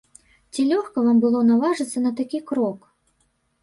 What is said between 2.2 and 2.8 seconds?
такі крок?